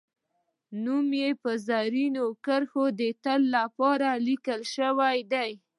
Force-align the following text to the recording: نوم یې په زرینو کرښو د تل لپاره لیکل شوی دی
نوم 0.83 1.07
یې 1.21 1.29
په 1.41 1.51
زرینو 1.67 2.25
کرښو 2.45 2.85
د 2.99 3.01
تل 3.23 3.41
لپاره 3.55 4.09
لیکل 4.27 4.61
شوی 4.75 5.17
دی 5.31 5.51